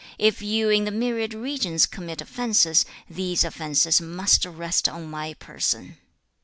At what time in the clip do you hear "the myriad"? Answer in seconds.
0.85-1.35